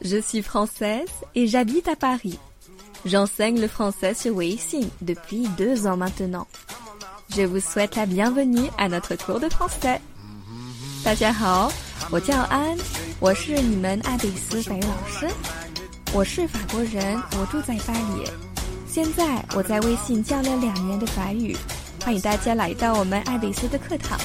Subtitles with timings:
[0.00, 2.38] Je suis française et j'habite à Paris.
[3.04, 6.46] J'enseigne le français sur Weixin depuis deux ans maintenant.
[7.34, 10.00] Je vous souhaite la bienvenue à notre cours de français.
[11.04, 11.72] 大家好，
[12.10, 12.78] 我叫安，
[13.18, 15.28] 我是你们爱贝斯法语老师。
[16.12, 18.30] 我是法国人，我住在巴黎。
[18.86, 21.56] 现在我在微信教了两年的法语，
[22.04, 24.18] 欢迎大家来到我们爱贝斯的课堂。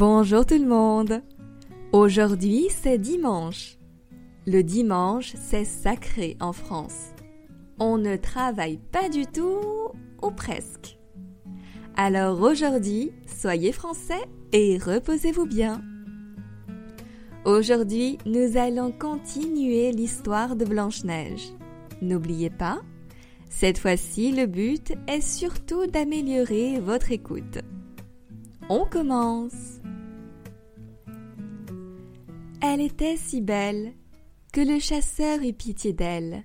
[0.00, 1.20] Bonjour tout le monde.
[1.92, 3.76] Aujourd'hui c'est dimanche.
[4.46, 7.10] Le dimanche c'est sacré en France.
[7.78, 9.60] On ne travaille pas du tout
[10.22, 10.98] ou presque.
[11.98, 15.82] Alors aujourd'hui, soyez français et reposez-vous bien.
[17.44, 21.52] Aujourd'hui, nous allons continuer l'histoire de Blanche-Neige.
[22.00, 22.80] N'oubliez pas,
[23.50, 27.58] cette fois-ci, le but est surtout d'améliorer votre écoute.
[28.70, 29.79] On commence.
[32.62, 33.94] Elle était si belle
[34.52, 36.44] que le chasseur eut pitié d'elle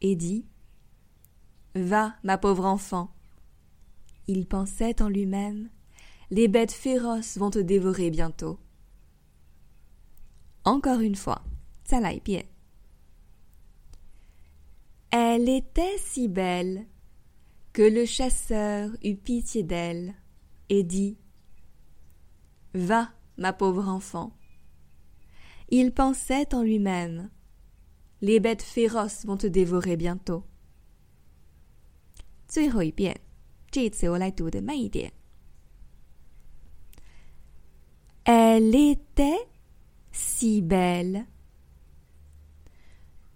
[0.00, 0.46] et dit
[1.74, 3.14] Va, ma pauvre enfant.
[4.26, 5.68] Il pensait en lui-même
[6.30, 8.58] Les bêtes féroces vont te dévorer bientôt.
[10.64, 11.42] Encore une fois,
[12.24, 12.42] bien.
[15.10, 16.86] Elle était si belle
[17.72, 20.14] que le chasseur eut pitié d'elle
[20.68, 21.18] et dit
[22.72, 24.32] Va, ma pauvre enfant.
[25.70, 27.30] Il pensait en lui-même
[28.20, 30.44] Les bêtes féroces vont te dévorer bientôt.
[38.24, 39.48] Elle était
[40.12, 41.26] si belle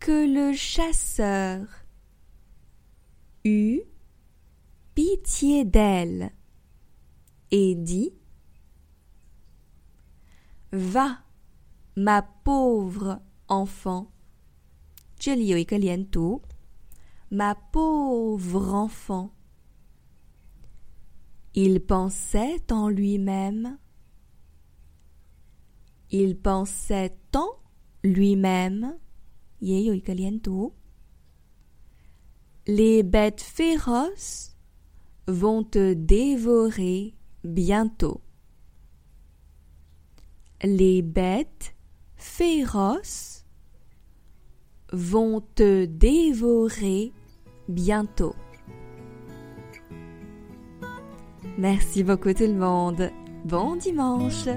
[0.00, 1.66] que le chasseur
[3.44, 3.80] eut
[4.94, 6.30] pitié d'elle
[7.50, 8.12] et dit
[10.72, 11.23] Va
[11.96, 14.10] ma pauvre enfant.
[17.30, 19.32] ma pauvre enfant.
[21.54, 23.78] Il pensait en lui-même.
[26.10, 27.48] Il pensait en
[28.02, 28.98] lui-même.
[32.66, 34.56] Les bêtes féroces
[35.28, 38.20] vont te dévorer bientôt.
[40.62, 41.73] Les bêtes
[42.24, 43.44] féroces
[44.92, 47.12] vont te dévorer
[47.68, 48.34] bientôt.
[51.58, 53.10] Merci beaucoup tout le monde.
[53.44, 54.48] Bon dimanche